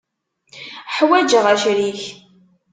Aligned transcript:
Ḥwaǧeɣ 0.95 1.45
acrik. 1.53 2.01